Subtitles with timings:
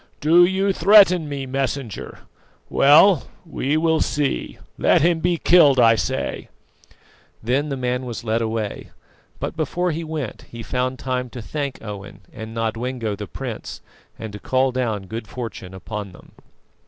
[0.19, 2.21] "Do you threaten me, Messenger?
[2.71, 4.57] Well, we will see.
[4.79, 6.49] Let him be killed, I say."
[7.43, 8.89] Then the man was led away;
[9.39, 13.79] but, before he went he found time to thank Owen and Nodwengo the prince,
[14.17, 16.31] and to call down good fortune upon them.